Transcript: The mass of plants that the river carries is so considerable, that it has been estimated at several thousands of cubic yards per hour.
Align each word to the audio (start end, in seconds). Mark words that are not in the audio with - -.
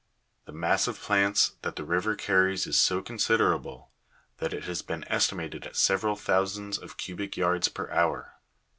The 0.45 0.51
mass 0.51 0.87
of 0.87 0.99
plants 0.99 1.57
that 1.61 1.75
the 1.75 1.83
river 1.83 2.15
carries 2.15 2.65
is 2.65 2.75
so 2.79 3.03
considerable, 3.03 3.91
that 4.37 4.51
it 4.51 4.63
has 4.63 4.81
been 4.81 5.03
estimated 5.07 5.63
at 5.67 5.75
several 5.75 6.15
thousands 6.15 6.79
of 6.79 6.97
cubic 6.97 7.37
yards 7.37 7.67
per 7.67 7.87
hour. 7.91 8.39